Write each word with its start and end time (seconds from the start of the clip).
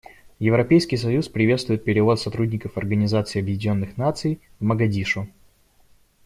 Европейский 0.39 0.97
союз 0.97 1.29
приветствует 1.29 1.83
перевод 1.83 2.19
сотрудников 2.19 2.75
Организации 2.75 3.39
Объединенных 3.39 3.97
Наций 3.97 4.41
в 4.59 4.63
Могадишо. 4.63 5.27